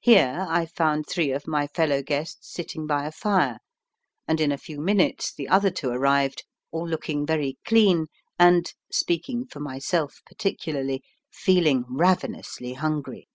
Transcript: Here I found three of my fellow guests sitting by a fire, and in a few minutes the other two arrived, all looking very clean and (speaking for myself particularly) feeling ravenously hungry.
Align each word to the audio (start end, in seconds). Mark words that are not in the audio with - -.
Here 0.00 0.46
I 0.48 0.66
found 0.66 1.06
three 1.08 1.30
of 1.30 1.46
my 1.46 1.68
fellow 1.68 2.02
guests 2.02 2.52
sitting 2.52 2.88
by 2.88 3.06
a 3.06 3.12
fire, 3.12 3.58
and 4.26 4.40
in 4.40 4.50
a 4.50 4.58
few 4.58 4.80
minutes 4.80 5.32
the 5.32 5.48
other 5.48 5.70
two 5.70 5.90
arrived, 5.90 6.42
all 6.72 6.88
looking 6.88 7.24
very 7.24 7.56
clean 7.64 8.08
and 8.36 8.68
(speaking 8.90 9.46
for 9.46 9.60
myself 9.60 10.22
particularly) 10.26 11.04
feeling 11.30 11.84
ravenously 11.88 12.72
hungry. 12.72 13.28